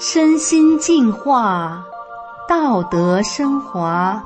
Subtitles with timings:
[0.00, 1.84] 身心净化，
[2.48, 4.22] 道德升华。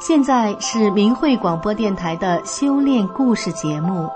[0.00, 4.10] 现在是明慧广播电台的修炼故事节目。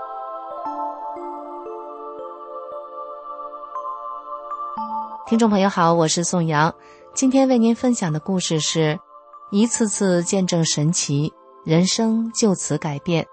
[5.25, 6.75] 听众朋友好，我是宋阳，
[7.13, 8.99] 今天为您分享的故事是：
[9.51, 11.31] 一次次见证神奇，
[11.63, 13.25] 人生就此改变。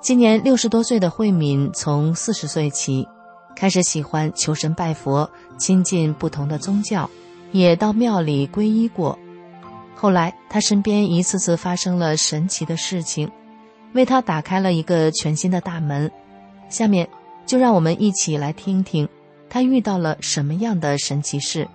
[0.00, 3.08] 今年六十多岁的慧敏，从四十岁起。
[3.56, 7.08] 开始喜欢求神拜佛，亲近不同的宗教，
[7.52, 9.18] 也到庙里皈依过。
[9.94, 13.28] 后来，他身边一次次发生了神奇的事情，
[13.94, 16.08] 为他打开了一个全新的大门。
[16.68, 17.08] 下面，
[17.46, 19.08] 就让我们一起来听听
[19.48, 21.66] 他遇到了什么样的神奇事，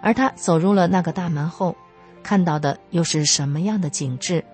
[0.00, 1.74] 而他走入了那个大门后，
[2.22, 4.44] 看到的又是什么样的景致，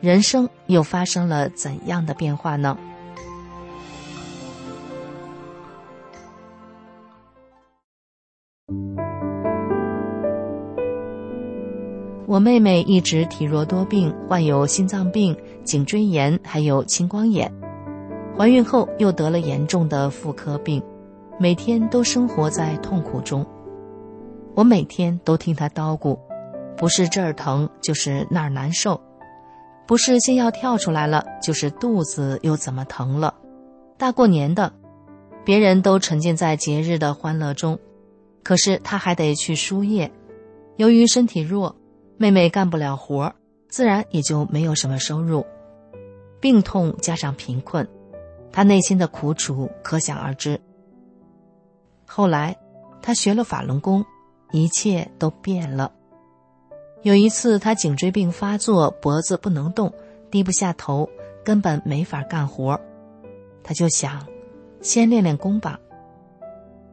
[0.00, 2.76] 人生又发生了怎样的变化呢？
[12.30, 17.52] 我妹妹一直体弱多病，患有心脏病、颈椎炎，还有青光眼。
[18.38, 20.80] 怀孕后又得了严重的妇科病，
[21.40, 23.44] 每天都生活在痛苦中。
[24.54, 26.16] 我每天都听她叨咕，
[26.76, 29.00] 不是这儿疼，就是那儿难受，
[29.84, 33.34] 不是心要跳出来了，就是肚子又怎么疼了。
[33.98, 34.72] 大过年的，
[35.44, 37.76] 别人都沉浸在节日的欢乐中，
[38.44, 40.08] 可是她还得去输液。
[40.76, 41.74] 由于身体弱。
[42.20, 43.34] 妹妹干不了活，
[43.70, 45.46] 自然也就没有什么收入。
[46.38, 47.88] 病痛加上贫困，
[48.52, 50.60] 她内心的苦楚可想而知。
[52.04, 52.54] 后来，
[53.00, 54.04] 她学了法轮功，
[54.52, 55.90] 一切都变了。
[57.00, 59.90] 有一次，她颈椎病发作，脖子不能动，
[60.30, 61.08] 低不下头，
[61.42, 62.78] 根本没法干活。
[63.62, 64.26] 她就想，
[64.82, 65.80] 先练练功吧。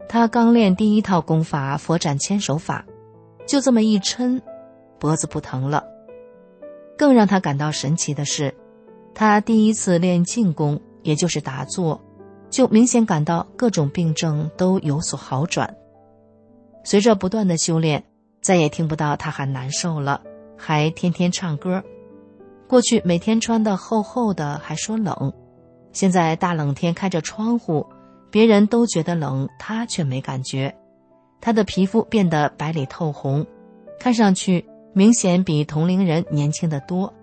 [0.07, 2.85] 她刚练第一套功法佛斩千手法，
[3.45, 4.41] 就这么一抻。
[4.99, 5.83] 脖子不疼了。
[6.97, 8.53] 更让他感到神奇的是，
[9.13, 12.01] 他第一次练静功，也就是打坐，
[12.49, 15.75] 就明显感到各种病症都有所好转。
[16.83, 18.03] 随着不断的修炼，
[18.41, 20.21] 再也听不到他喊难受了，
[20.57, 21.83] 还天天唱歌。
[22.67, 25.31] 过去每天穿的厚厚的，还说冷，
[25.91, 27.85] 现在大冷天开着窗户，
[28.31, 30.75] 别人都觉得冷，他却没感觉。
[31.39, 33.45] 他的皮肤变得白里透红，
[33.99, 34.65] 看上去。
[34.97, 37.13] 明显比同龄人年轻的多，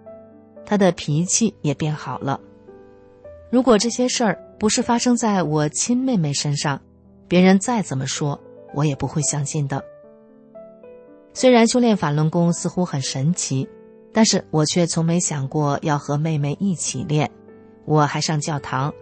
[0.64, 2.40] 他的脾气也变好了。
[3.50, 6.80] 如果这些事儿不是发生在我亲妹妹身上，
[7.26, 8.40] 别人再怎么说，
[8.74, 9.84] 我也不会相信的。
[11.32, 13.68] 虽然修炼法轮功似乎很神奇，
[14.12, 17.28] 但是我却从没想过要和妹妹一起练。
[17.86, 18.94] 我还上教堂，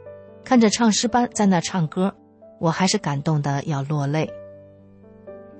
[0.45, 2.15] 看着唱诗班在那唱歌，
[2.59, 4.33] 我还是感动的要落泪。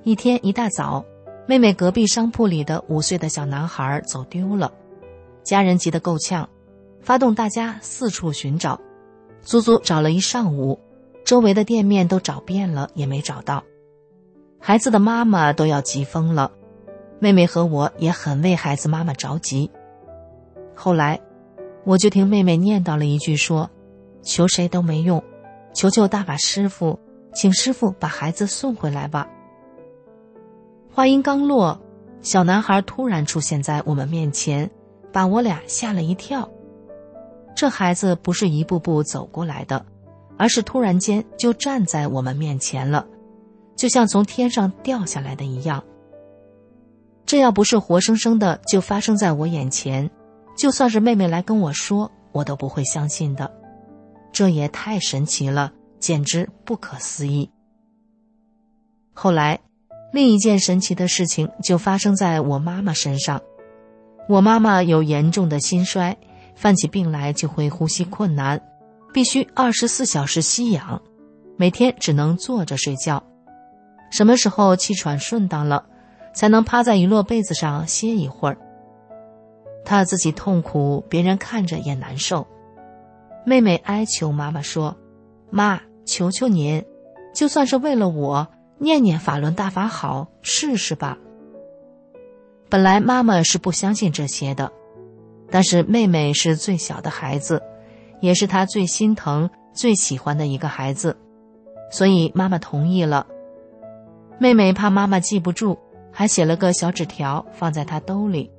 [0.03, 1.05] 一天一大早。
[1.47, 4.73] 妹妹隔壁商铺里的五岁的小男孩走丢了，
[5.43, 6.49] 家人急得够呛，
[7.01, 8.81] 发动大家四处寻找，
[9.41, 10.79] 足足找了一上午，
[11.25, 13.65] 周围的店面都找遍了也没找到，
[14.61, 16.53] 孩子的妈妈都要急疯了，
[17.19, 19.69] 妹妹和我也很为孩子妈妈着急。
[20.75, 21.21] 后来，
[21.85, 23.69] 我就听妹妹念叨了一句说
[24.23, 25.23] ：“求谁都没用，
[25.75, 26.99] 求求大法师傅，
[27.35, 29.29] 请师傅把孩子送回来吧。”
[30.95, 31.81] 话音刚落，
[32.21, 34.71] 小男孩突然出现在我们面前，
[35.11, 36.47] 把我俩吓了一跳。
[37.57, 39.87] 这孩子不是一步步走过来的，
[40.37, 43.07] 而是突然间就站在我们面前了，
[43.75, 45.83] 就像从天上掉下来的一样。
[47.25, 50.11] 这要不是活生生的就发生在我眼前，
[50.55, 53.51] 就算是妹妹来跟我说，我都不会相信的。
[54.31, 57.51] 这也太神奇了，简直不可思议。
[59.15, 59.59] 后来。
[60.13, 63.41] 另一件神奇的事情就发生在我妈妈身上。
[64.29, 66.17] 我妈妈有严重的心衰，
[66.55, 68.61] 犯起病来就会呼吸困难，
[69.13, 71.01] 必须二十四小时吸氧，
[71.57, 73.23] 每天只能坐着睡觉。
[74.11, 75.87] 什么时候气喘顺当了，
[76.35, 78.59] 才能趴在一摞被子上歇一会儿。
[79.85, 82.47] 她自己痛苦，别人看着也难受。
[83.47, 84.95] 妹妹哀求妈妈说
[85.51, 86.85] ：“妈，求求您，
[87.35, 88.47] 就算是为了我。”
[88.83, 91.17] 念念法轮大法好，试试吧。
[92.69, 94.73] 本来妈妈是不相信这些的，
[95.53, 97.63] 但是妹妹是最小的孩子，
[98.21, 101.17] 也是她最心疼、最喜欢的一个孩子，
[101.93, 103.25] 所以妈妈同意了。
[104.41, 105.79] 妹妹怕妈妈记不住，
[106.11, 108.51] 还写了个小纸条放在她兜里。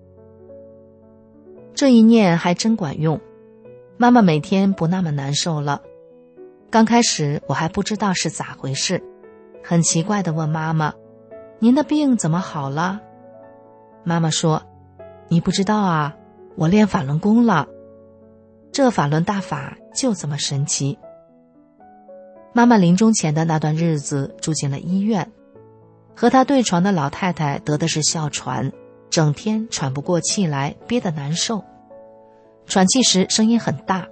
[1.73, 3.19] 这一念还真管用，
[3.97, 5.81] 妈妈每天不那么难受了。
[6.69, 9.03] 刚开始我还不知道是咋回事。
[9.63, 10.93] 很奇怪的问妈妈
[11.59, 12.99] ：“您的病怎么好了？”
[14.03, 14.61] 妈妈说
[15.29, 16.15] ：“你不知道啊，
[16.55, 17.67] 我练法轮功了。
[18.71, 20.99] 这法轮大法就这么神奇。”
[22.51, 25.31] 妈妈临终前的那段日子住进了医院，
[26.15, 28.71] 和她对床的老太太得的是哮喘，
[29.09, 31.63] 整天喘不过气来，憋得难受，
[32.65, 34.07] 喘气时声音很大。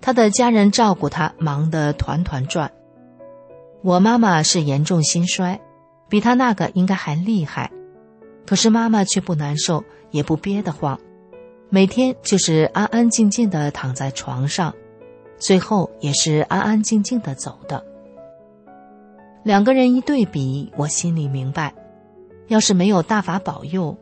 [0.00, 2.70] 她的家人照顾她忙得团团转。
[3.82, 5.60] 我妈妈是严重心衰，
[6.08, 7.70] 比她那个应该还厉害，
[8.46, 10.98] 可是妈妈却不难受，也不憋得慌，
[11.70, 14.74] 每天就是安安静静的躺在床上。
[15.38, 17.82] 最后也是安安静静的走的。
[19.42, 21.72] 两个人一对比，我心里明白，
[22.48, 23.96] 要是没有大法保佑，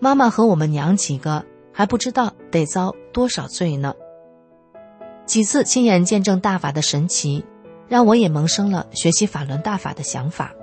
[0.00, 3.94] 妈妈和我们娘几个还不知道得遭多少罪呢。
[5.24, 7.44] 几次亲眼见证大法的神奇，
[7.92, 10.54] 让我也萌生了学习法轮大法的想法。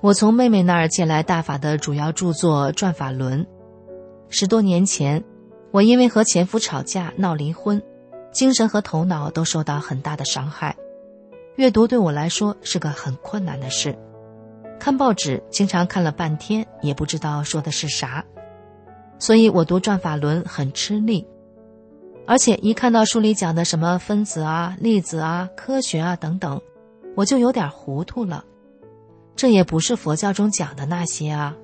[0.00, 3.44] 我从妹妹那儿借来大法的主要著作《转法轮》。
[4.30, 5.22] 十多年前，
[5.70, 7.82] 我因为和前夫吵架闹离婚。
[8.32, 10.74] 精神和头脑都受到很大的伤害，
[11.56, 13.94] 阅读对我来说是个很困难的事。
[14.78, 18.24] 看报纸经常看了半天也不知道说的是啥，
[19.18, 21.26] 所以我读《转法轮》很吃力。
[22.26, 26.60] 而且一看到书里讲的什么分子啊、粒子啊、科学啊等等，
[27.16, 28.44] 我就有点糊涂了。
[29.34, 31.56] 这也不是佛教中讲的那些啊。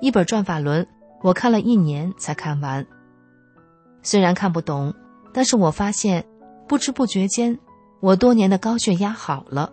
[0.00, 0.84] 一本《转法轮》，
[1.22, 2.86] 我看了一年才看完。
[4.02, 4.94] 虽然看不懂。
[5.32, 6.26] 但是我发现，
[6.66, 7.56] 不知不觉间，
[8.00, 9.72] 我多年的高血压好了，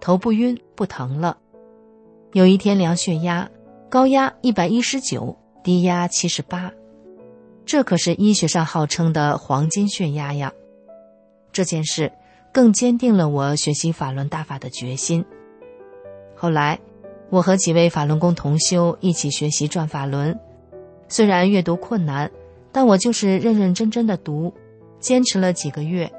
[0.00, 1.36] 头不晕不疼了。
[2.32, 3.50] 有一天量血压，
[3.90, 6.72] 高压一百一十九，低压七十八，
[7.66, 10.52] 这可是医学上号称的黄金血压呀。
[11.52, 12.12] 这件事
[12.52, 15.24] 更坚定了我学习法轮大法的决心。
[16.36, 16.78] 后来，
[17.30, 20.38] 我和几位法轮功同修一起学习转法轮，
[21.08, 22.30] 虽然阅读困难，
[22.70, 24.52] 但我就是认认真真的读。
[25.00, 26.10] 坚持了几个月，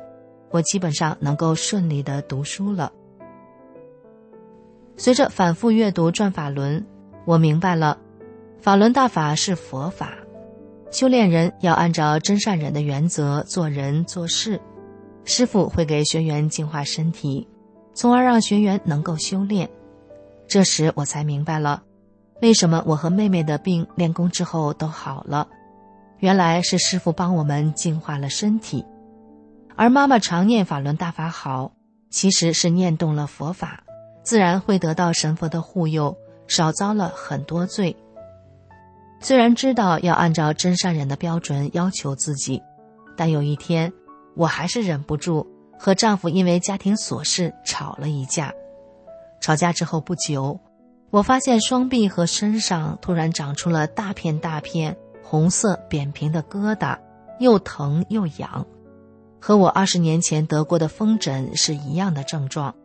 [0.51, 2.91] 我基本上能够顺利的读书了。
[4.95, 6.79] 随着反复阅读《转法轮》，
[7.25, 7.97] 我明白了，
[8.61, 10.13] 法轮大法是佛法，
[10.95, 14.61] 修炼人要按照真善忍的原则做人做事。
[15.25, 17.45] 师傅会给学员净化身体，
[17.93, 19.69] 从而让学员能够修炼。
[20.47, 21.83] 这时我才明白了，
[22.41, 25.49] 为什么我和妹妹的病练功之后都好了。
[26.19, 28.85] 原来是师傅帮我们净化了身体，
[29.75, 31.73] 而妈妈常念法轮大法好，
[32.09, 33.83] 其实是念动了佛法，
[34.23, 36.15] 自然会得到神佛的护佑，
[36.47, 37.93] 少遭了很多罪。
[39.25, 42.61] 虽然知道要按照真善人的标准要求自己，
[43.17, 43.91] 但有一天，
[44.35, 45.47] 我还是忍不住
[45.79, 48.53] 和丈夫因为家庭琐事吵了一架。
[49.41, 50.59] 吵架之后不久，
[51.09, 54.95] 我发现双臂和身上突然长出了大片大片。
[55.23, 56.95] 红色扁平的疙瘩，
[57.39, 58.67] 又疼又痒，
[59.41, 62.75] 和我二十年前得过的风疹是一样的症状。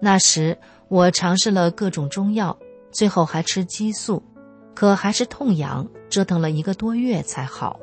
[0.00, 0.56] 那时
[0.86, 2.56] 我尝试了各种中药，
[2.92, 4.22] 最后还吃激素，
[4.74, 7.78] 可还是痛痒，折腾了一个多月才好。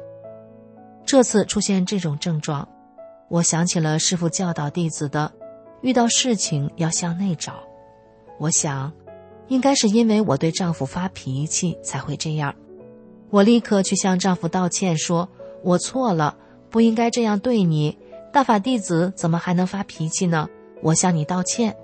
[1.06, 2.68] 这次出现这种症状，
[3.30, 5.32] 我想起了师傅教导弟子的：
[5.82, 7.56] 遇到事情要向内找。
[8.38, 8.92] 我想，
[9.48, 12.54] 应该是因为我对丈夫发脾气才会这样。
[13.30, 15.30] 我立刻去向丈夫道歉，说
[15.64, 16.36] ：“我错了，
[16.70, 17.98] 不应该这样对你。
[18.34, 20.50] 大法弟子怎么还能发脾气呢？
[20.82, 21.76] 我向你道歉。”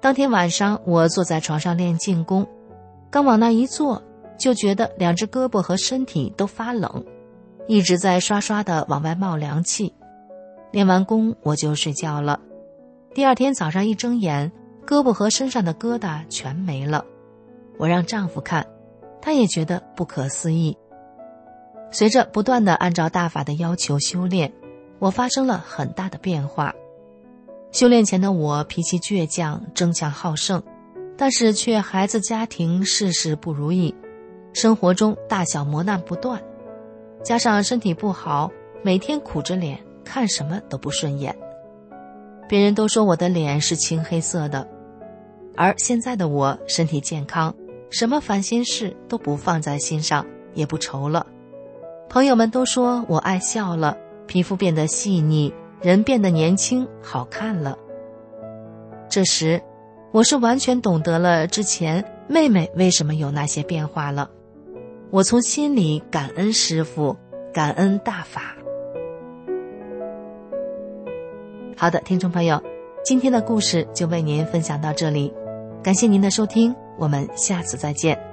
[0.00, 2.46] 当天晚上，我坐在床上练静功，
[3.10, 4.02] 刚往那一坐，
[4.38, 7.04] 就觉得两只胳膊和身体都发冷，
[7.66, 9.92] 一直在刷刷的往外冒凉气。
[10.70, 12.40] 练完功，我就睡觉了。
[13.12, 14.52] 第二天早上一睁眼，
[14.86, 17.04] 胳膊和身上的疙瘩全没了。
[17.78, 18.66] 我让丈夫看。
[19.22, 20.74] 他也觉得不可思议。
[21.90, 24.50] 随着不断的按照大法的要求修炼，
[24.98, 26.74] 我发生了很大的变化。
[27.70, 30.62] 修炼前的我脾气倔强、争强好胜，
[31.20, 33.94] 但是却孩子家庭事事不如意，
[34.54, 36.42] 生活中大小磨难不断，
[37.22, 38.50] 加上身体不好，
[38.82, 41.36] 每天苦着脸，看什么都不顺眼。
[42.48, 44.66] 别人都说我的脸是青黑色的，
[45.54, 47.54] 而现在的我身体健康。
[47.90, 50.24] 什么烦心事都不放在心上，
[50.54, 51.26] 也不愁了。
[52.08, 53.94] 朋友们都说我爱笑了，
[54.26, 57.76] 皮肤变得细腻，人变得年轻好看了。
[59.10, 59.62] 这时，
[60.12, 64.28] 我是完全懂得了之前妹妹为什么有那些变化了。
[65.10, 67.16] 我从心里感恩师傅，
[67.52, 68.56] 感恩大法。
[71.76, 72.62] 好的，听众朋友，
[73.04, 75.32] 今天的故事就为您分享到这里。
[75.82, 78.29] 感谢您的收听，我们下次再见。